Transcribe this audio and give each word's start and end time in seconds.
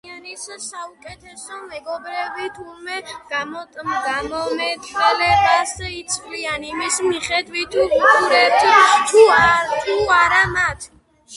ადამიანის 0.01 0.43
საუკეთესო 0.67 1.57
მეგობრები, 1.73 2.47
თურმე, 2.55 2.95
გამომეტყველებას 3.33 5.75
იცვლიან 5.89 6.65
იმის 6.69 6.97
მიხედვით, 7.09 7.77
ვუყურებთ 7.83 9.13
თუ 9.13 9.29
არა 10.17 10.41
მათ. 10.57 10.89